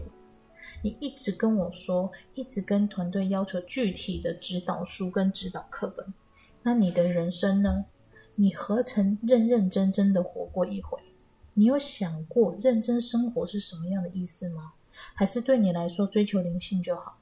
[0.84, 6.14] 你一直跟我说，一直跟团队要求具体的指导书跟指导课本，
[6.62, 7.86] 那你的人生呢？
[8.36, 11.00] 你何曾认认真真的活过一回？
[11.54, 14.72] 你有想过认真生活是什么样的意思吗？
[15.14, 17.18] 还是对你来说追求灵性就好？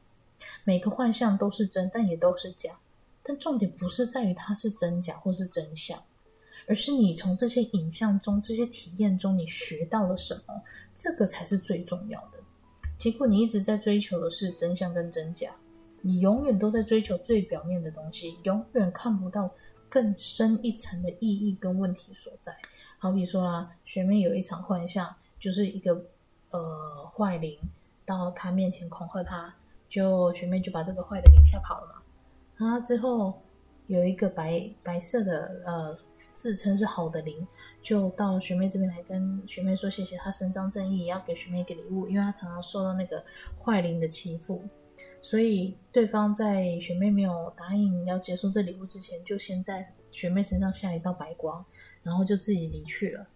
[0.65, 2.79] 每个幻象都是真，但也都是假。
[3.23, 6.03] 但重点不是在于它是真假或是真相，
[6.67, 10.63] 而是你从这些影像中、这些体验中，你学到了什么？
[10.95, 12.39] 这个才是最重要的。
[12.99, 15.55] 结果你一直在追求的是真相跟真假，
[16.01, 19.51] 你永远都在追求最表面的东西，永远看不到
[19.89, 22.57] 更深一层的意义跟问题所在。
[23.01, 26.05] 好比说啊，学妹有一场幻象，就是一个
[26.51, 27.59] 呃坏灵
[28.07, 29.53] 到她面前恐吓她，
[29.89, 32.03] 就学妹就把这个坏的灵吓跑了嘛。
[32.57, 33.43] 然后之后
[33.89, 35.99] 有一个白白色的呃。
[36.41, 37.47] 自称是好的灵，
[37.83, 43.23] 就到学妹这边来跟学妹说谢谢，他伸张正义，要给学妹一个礼物，因为他常常受到那个
[43.63, 44.65] 坏灵的欺负，
[45.21, 51.63] 所以对方在学妹没有答应要接受这礼物之前，就先在学妹身上下一道白光，
[52.03, 53.27] 然后就自己离去了。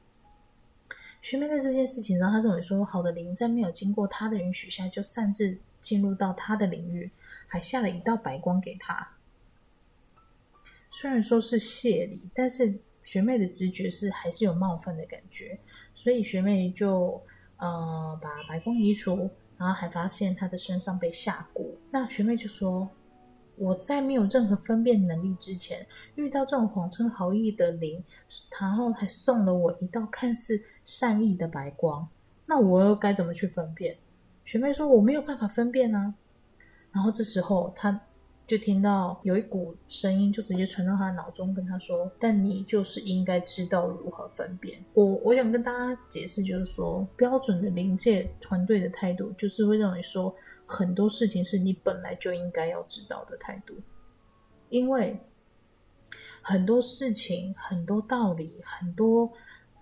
[1.21, 7.11] 学妹在这件事情上，她认为说好的灵在没有经过她的允许下就擅自进入到她的领域，
[7.47, 9.09] 还下了一道白光给她。
[10.91, 12.79] 虽然说是谢礼，但是。
[13.05, 15.59] 学妹的直觉是还是有冒犯的感觉，
[15.95, 17.23] 所以学妹就
[17.59, 21.67] 呃把白光移除，然后还发现她的身上被下蛊。
[21.91, 22.89] 那学妹就说
[23.57, 28.03] ：“我在没有任何分辨能力之前，遇到这种谎称好意的灵，
[28.61, 32.09] 然后还送了我一道看似善意的白光，
[32.47, 33.97] 那我又该怎么去分辨？”
[34.45, 36.15] 学妹说：“我没有办法分辨啊。”
[36.93, 38.01] 然后这时候她。
[38.47, 53.75] 就听到有一股声音，就直接传到他的脑中，跟他说：“但你就是应该知道如何分辨。”我我想跟大家解释，就是说标准的灵界团队的态度，就是会认为说很多事情是你本来就应该要知道的态度，
[54.71, 55.19] 因为
[56.41, 59.33] 很多事情、很多道理、很多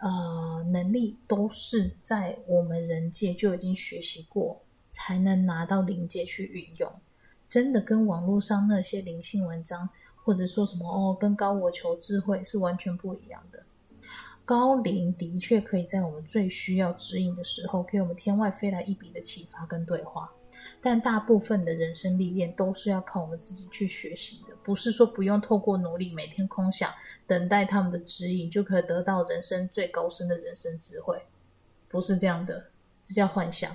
[0.01, 6.93] 呃能力，都是在我们人界就已经学习过，才能拿到灵界去运用。
[7.49, 9.89] 真的跟网络上那些灵性文章，
[10.25, 13.63] 或者说什么哦，跟高我求智慧是完全不一样的。
[14.45, 20.33] 高灵的确可以在我们最需要指引的时候，给我们天外飞来一笔的启发跟对话。
[20.83, 26.91] 但大部分的人生历练都是要靠我们自己去学习的，不是说不用透过努力，每天空想，
[27.27, 31.23] 等待他们的指引，就可以得到人生最高深的人生智慧。
[31.89, 32.67] 不是这样的，
[33.05, 33.71] 这叫幻想，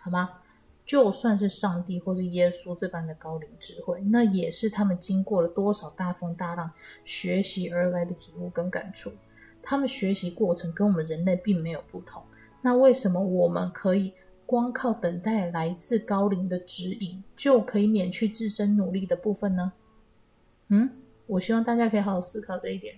[0.00, 0.38] 好吗？
[0.84, 6.68] 就算是上帝或是耶稣这般的高龄智慧，那也是他们经过了多少大风大浪
[7.04, 9.12] 学习而来的体悟跟感触。
[9.62, 12.20] 他们学习过程跟我们人类并没有不同。
[12.60, 14.12] 那为什么我们可以
[14.46, 19.72] 光靠等待来自高龄的指引，就可以免去自身努力的部分呢？
[20.68, 20.90] 嗯，
[21.26, 22.96] 我希望大家可以好好思考这一点。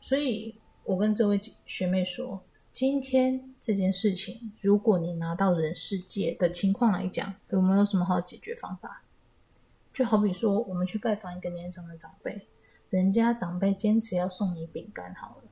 [0.00, 2.42] 所以我跟这位学妹说。
[2.72, 9.02] 今天这件事情，如果你拿到人世界的情况来讲，有没有什么好解决方法？
[9.94, 12.46] 就好比说，我们去拜访一个年长的长辈，
[12.90, 15.44] 人家长辈坚持要送你饼干，好了，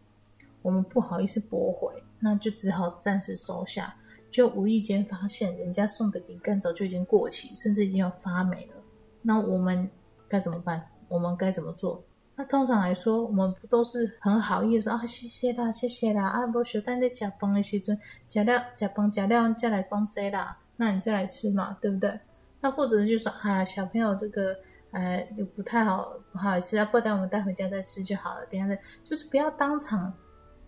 [0.61, 3.97] 我们不好意思驳回，那就只好暂时收下。
[4.35, 8.75] 就无意间发现，人家送的饼干早就已经过期，甚至已经要发霉了。
[9.23, 9.89] 那我们
[10.27, 10.85] 该怎么办？
[11.07, 12.03] 我们该怎么做？
[12.35, 15.01] 那通常来说，我们不都是很好意思啊？
[15.07, 16.27] 谢谢啦，谢谢啦！
[16.27, 22.19] 啊，不，小蛋在吃饭的时阵，吃了吃饭吃了再来讲这啦，那你再来吃嘛，对不对？
[22.61, 24.57] 那或者就说啊，小朋友这个
[24.91, 28.45] 呃就不太好，不好意思啊，不然我们带回家再吃就好了。
[28.51, 28.77] 等下再，
[29.09, 30.13] 就是不要当场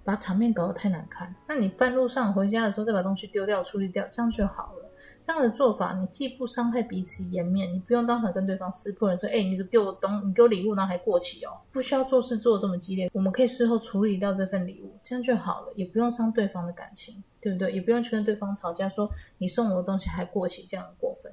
[0.07, 1.35] 把场面搞得太难看。
[1.49, 4.93] 那你半路上回家的时候再把东西丢掉处理掉，这样就好了。
[5.27, 17.73] 这样的做法，你既不伤害彼此颜面，你不用当场跟对方撕破脸说：“哎，你给我东，你给我礼物，然后还过期哦。”不需要做事做的这么激烈，我们可以事后处理掉这份礼物，这样就好了，也不用伤对方的感情，对不对？
[17.73, 21.33] 也不用去跟对方吵架，说你送我的东西还过期，这样过分。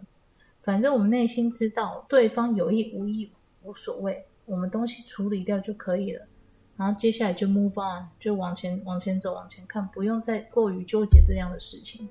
[0.63, 6.25] 反正我们内心知道对方有意无意无所谓，我们东西处理掉就可以了。
[6.75, 12.09] 然后接下来就 move on，就往前往前走，往前看，不用再过于纠结这样的事情。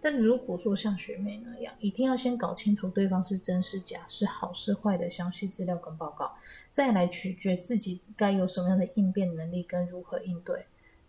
[0.00, 6.32] 但如果说像学妹那样，一定要先搞清楚对方是真是假，是好是坏的详细资料跟报告，
[6.70, 10.66] 再来取决自己该有什么样的应变能力跟如何应对。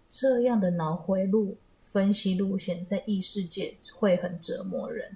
[0.09, 5.15] 这样的脑回路分析路线，在异世界会很折磨人。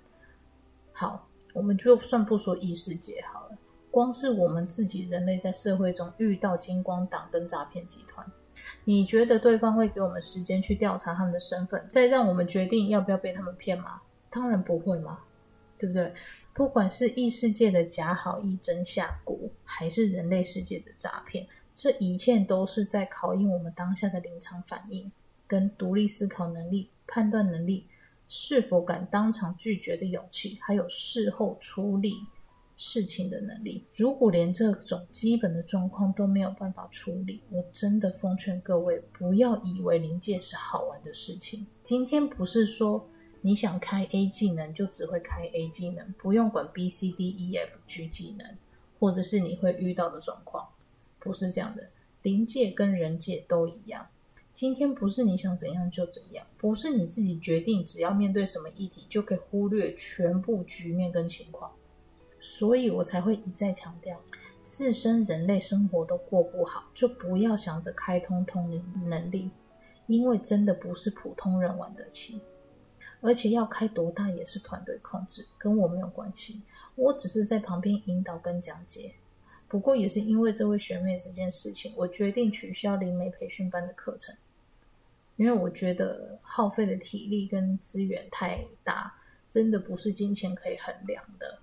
[0.91, 3.57] 好，我们就算不说异世界好了，
[3.91, 8.25] 光是我们自己人类在社会中遇到金光党跟诈骗集团。
[8.85, 14.01] 你觉得对方会给我们时间去调查他们的身份，再让我们决定要不要被他们骗吗？
[14.29, 15.19] 当然不会嘛，
[15.77, 16.13] 对不对？
[16.53, 25.11] 不管是异世界的假好意真下蛊，还是人类世界的诈骗，这一切都是在考验我们当下的临场反应、
[25.47, 27.87] 跟独立思考能力、判断能力，
[28.27, 32.15] 是否敢当场拒绝的勇气，还有事后处理
[32.83, 41.67] 事情的能力，如果连这种基本的状况都没有办法处理，我真的奉劝各位不要以为灵界是好玩的事情。
[41.83, 43.07] 今天不是说
[43.41, 48.57] 你想开 A 技能就只会开 A 技能，不用管 B、C、D、E、F、G 技能，
[48.99, 50.67] 或者是你会遇到的状况，
[51.19, 51.87] 不是这样的。
[52.23, 54.07] 灵界跟人界都一样，
[54.55, 61.71] 今天不是你想怎样就怎样，不是你自己决定，只要面对什么议题就可以忽略全部局面跟情况。
[62.41, 64.19] 所以我才会一再强调，
[64.63, 69.51] 自身人类生活都过不好，就不要想着开通通灵能力，
[70.07, 72.41] 因为真的不是普通人玩得起，
[73.21, 76.63] 而且要开多大也是团队控制，跟我没有关系，
[76.95, 79.13] 我只是在旁边引导跟讲解。
[79.67, 84.35] 不过也是因为这位学妹这件事情，我决定取消灵媒培训班的课程，
[85.37, 89.13] 因为我觉得耗费的体力跟资源太大，
[89.49, 91.59] 真的不是金钱可以衡量的。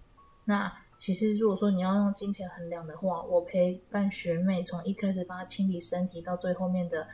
[0.49, 7.07] 那其实，如果说你要用金钱衡量的话，我陪伴学妹从一开始帮她清理身体，到最后面的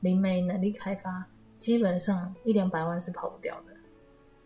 [0.00, 1.26] 灵媒能力开发，
[1.56, 3.72] 基本上一两百万是跑不掉的。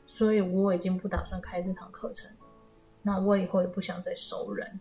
[0.06, 2.30] 所以我已经不打算开这堂课程。
[3.02, 4.78] 那我以后也不想再收人。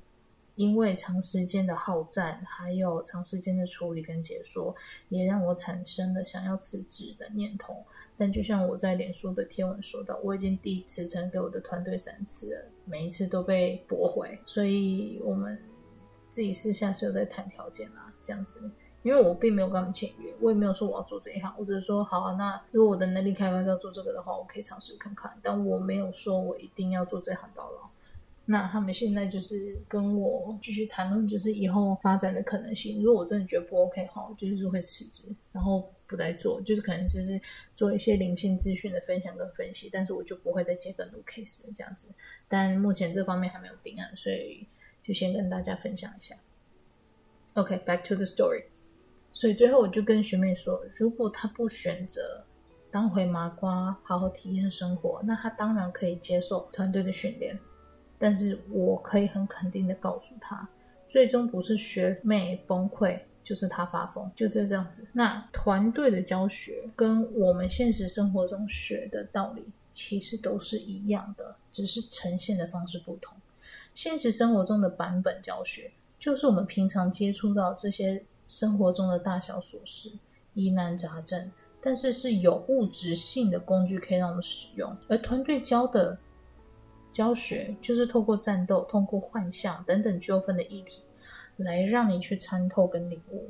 [0.56, 4.74] 因为长时间的好战，还有长时间的处理跟解说，
[5.10, 7.76] 也让我产生了想要辞职的念头。
[8.18, 14.40] 但就像我在脸书的贴文说到，我已经递辞呈给我的团队三次了，每一次都被驳回。
[14.46, 15.62] 所以我们
[16.32, 18.72] 自己私下是有在谈条件啦，这样子。
[19.04, 25.38] 因为我并没有跟他们签约，我也没有说我要做这一行，我只是说好啊，那如果我的能力开发是要做这个的话，我可以尝试看看。
[25.44, 27.85] 但我没有说我一定要做这行到老。
[28.48, 33.02] 那他们现在就是跟我继续谈论，就是以后发展的可能性。
[33.02, 37.42] 如果我真的觉得不 OK 哈，就是会辞职，然后不再做，就是可能就是
[37.76, 42.08] 做一些灵性资讯的分享跟分析，但是我就不会再接更多 case 这样子。
[42.48, 44.68] 但目前这方面还没有定案，所以
[45.04, 46.36] 就先跟大家分享一下。
[47.56, 48.66] OK，back to the story。
[49.32, 52.46] 所以最后我就跟学妹说，如果她不选择
[52.92, 57.60] 当回麻瓜，好好体验生活，那她当然可以接受团队的训练。
[58.18, 60.68] 但是我可以很肯定的告诉他，
[61.08, 65.06] 最终不是学妹崩溃，就是他发疯，就这这样子。
[65.12, 73.38] 那团队的教学跟我们现实生活中学的道理其实都是一样的，只是呈现的方式不同。
[73.94, 80.12] 现实生活中的版本教学，就是我们平常接触到这些生活中的大小琐事、
[80.54, 81.52] 疑难杂症，
[81.82, 86.18] 但是是有物质性的工具可以让我们使用，而团队教的。
[87.16, 91.02] 教学就是透过战斗、通过幻象等等纠纷的议题，
[91.56, 93.50] 来让你去参透跟领悟。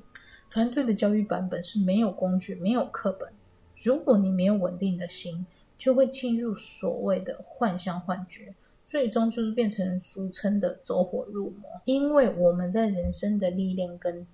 [0.52, 3.28] 团队的教育版本是没有工具、没有课本。
[3.76, 5.48] 如果你没有稳定的心，
[5.80, 8.54] 就会进入所谓的幻象幻觉，
[8.86, 11.82] 最终就是变成俗称的走火入魔。
[11.86, 14.28] 因为我们在人生的历练跟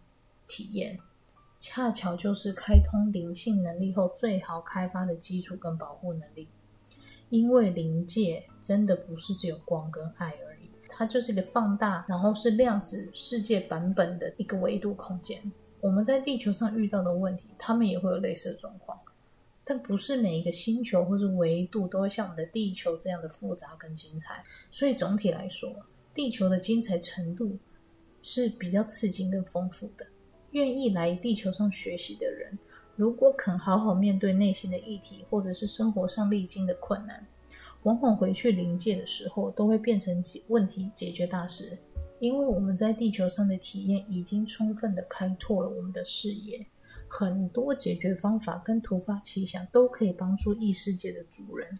[0.46, 1.00] 体验，
[1.58, 6.50] 恰巧就是开通灵性能力后最好开发的基础跟保护能力。
[7.32, 15.42] 因为灵界真的不是只有光跟爱而已，它就是一个放大，然后是量子世界版本的一个维度空间。
[15.80, 19.00] 我们在地球上遇到的问题，他们也会有类似的状况，
[19.64, 24.44] 但不是每一个星球或是维度都会像我们的地球这样的复杂跟精彩。
[24.70, 25.74] 所以总体来说，
[26.14, 27.58] 地球的精彩程度
[28.22, 30.06] 是比较刺激跟丰富的。
[30.52, 32.60] 愿意来地球上学习的人。
[32.96, 37.26] 如果肯好好面对内心的议题，或者是生活上历经的困难，
[37.84, 41.78] 往往回去灵界的时候，都会变成解问题解决大师。
[42.20, 46.68] 因为我们在地球上的体验已经充分的开拓了我们的视野，
[47.08, 51.80] 很多解决方法跟突发奇想都可以帮助异世界的主人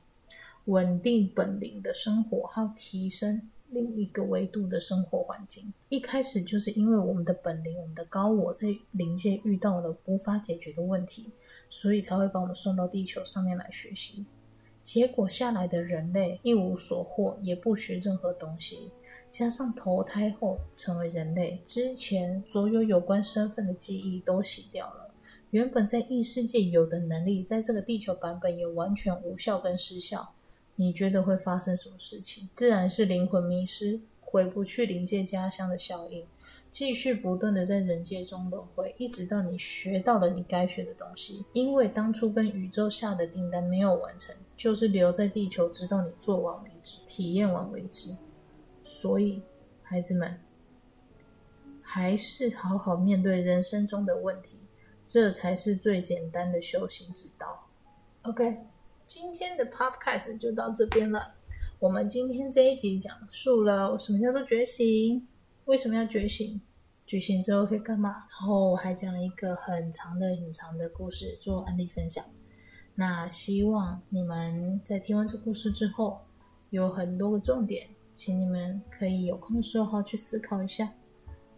[0.66, 3.50] 稳定本灵的生活，还有提升。
[3.72, 11.32] 另一个维度的生活环境，一开始就是因为我们的本灵、我们的高我在灵界遇到了无法解决的问题，
[11.70, 14.26] 所以才会把我们送到地球上面来学习。
[14.84, 18.92] 结果下来的人类一无所获，也不学任何东西。
[19.30, 25.14] 加上投胎后成为人类之前，所有有关身份的记忆都洗掉了。
[25.52, 30.34] 原本在异世界有的能力，在这个地球版本也完全无效跟失效。
[30.76, 32.50] 你觉得会发生什么事情？
[32.56, 36.26] 自然是灵魂迷失，回不去灵界家乡的效应，
[36.72, 41.46] 继续不断的在人界中轮回，一直到你学到了你该学的东西。
[41.54, 48.16] 因为当初跟宇宙下的订单没有完成，就是留在地球，直到你做完为止，体验完为止。
[48.84, 49.42] 所以，
[49.84, 50.40] 孩子们，
[51.82, 54.60] 还是好好面对人生中的问题，
[55.06, 57.68] 这才是最简单的修行之道。
[58.24, 58.58] OK，
[59.14, 61.34] 今天的 Podcast 就到这边了。
[61.80, 65.28] 我们今天这一集讲述了什么叫做觉醒，
[65.66, 66.62] 为什么要觉醒，
[67.06, 72.24] 觉醒之后可以干嘛，然后我还讲了一个很长的、很长的故事做案例分享。
[72.96, 76.22] 那希望你们在听完这故事之后，
[76.70, 77.90] 有很多个重点。
[78.16, 80.90] 请你们可以有空的时候去思考一下，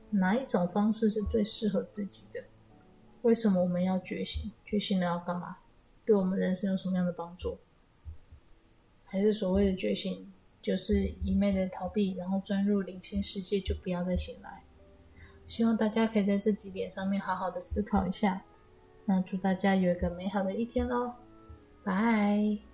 [0.10, 2.43] 哪一种方式是最适合自己的？
[3.22, 4.51] 为什么我们要觉醒？
[4.66, 5.58] 觉醒了要干嘛？
[6.06, 7.60] 对我们人生有什么样的帮助？
[9.06, 10.32] 还是所谓的觉醒，
[10.62, 14.64] 就是一昧的逃避，然后钻入灵性世界就不要再醒来？
[15.45, 18.43] 希望大家可以在这几点上面好好的思考一下。
[19.06, 21.14] 那祝大家有一个美好的一天喽，
[21.84, 22.72] 拜。